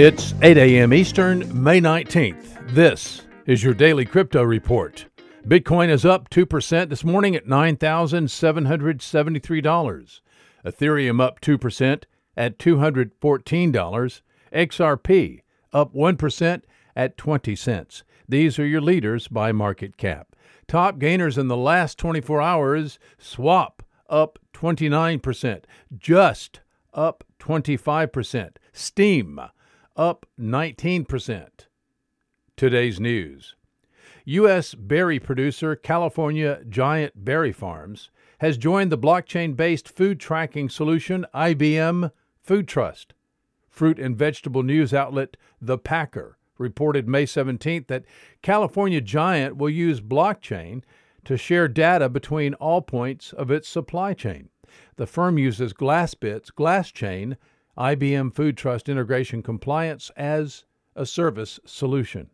[0.00, 0.94] It's 8 a.m.
[0.94, 2.72] Eastern, May 19th.
[2.72, 5.06] This is your daily crypto report.
[5.44, 10.20] Bitcoin is up 2% this morning at $9,773.
[10.64, 12.04] Ethereum up 2%
[12.36, 14.20] at $214.
[14.52, 15.40] XRP
[15.72, 16.62] up 1%
[16.94, 18.04] at 20 cents.
[18.28, 20.36] These are your leaders by market cap.
[20.68, 25.64] Top gainers in the last 24 hours Swap up 29%,
[25.98, 26.60] Just
[26.94, 29.40] up 25%, Steem
[29.98, 31.48] up 19%.
[32.56, 33.56] Today's news
[34.24, 34.74] U.S.
[34.74, 42.12] berry producer California Giant Berry Farms has joined the blockchain based food tracking solution IBM
[42.40, 43.14] Food Trust.
[43.68, 48.04] Fruit and vegetable news outlet The Packer reported May 17th that
[48.40, 50.82] California Giant will use blockchain
[51.24, 54.48] to share data between all points of its supply chain.
[54.96, 57.36] The firm uses GlassBit's GlassChain
[57.78, 60.64] IBM Food Trust Integration Compliance as
[60.96, 62.28] a service solution.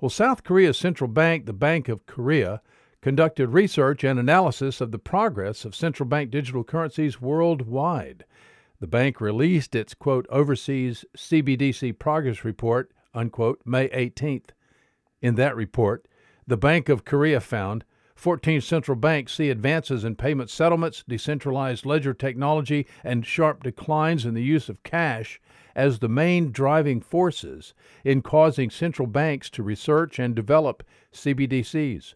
[0.00, 2.60] Well, South Korea's central bank, the Bank of Korea,
[3.00, 8.24] conducted research and analysis of the progress of central bank digital currencies worldwide.
[8.78, 14.50] The bank released its quote overseas CBDC progress report unquote May 18th.
[15.20, 16.06] In that report,
[16.46, 17.84] the Bank of Korea found
[18.20, 24.34] 14 central banks see advances in payment settlements, decentralized ledger technology, and sharp declines in
[24.34, 25.40] the use of cash
[25.74, 27.72] as the main driving forces
[28.04, 30.82] in causing central banks to research and develop
[31.14, 32.12] CBDCs.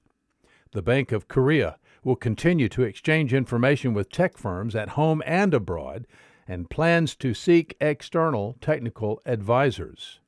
[0.72, 5.54] The Bank of Korea will continue to exchange information with tech firms at home and
[5.54, 6.06] abroad
[6.46, 10.20] and plans to seek external technical advisors.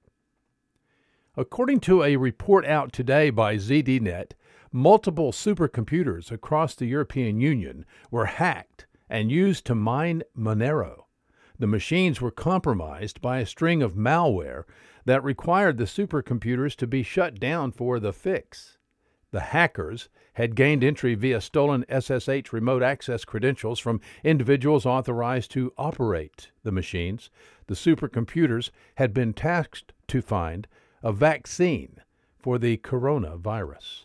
[1.37, 4.31] According to a report out today by ZDNet,
[4.73, 11.05] multiple supercomputers across the European Union were hacked and used to mine Monero.
[11.59, 14.65] The machines were compromised by a string of malware
[15.07, 18.77] that required the supercomputers to be shut down for the fix.
[19.31, 25.73] The hackers had gained entry via stolen SSH remote access credentials from individuals authorized to
[25.79, 27.31] operate the machines.
[27.67, 30.69] The supercomputers had been tasked to find
[31.03, 32.01] a vaccine
[32.39, 34.05] for the coronavirus.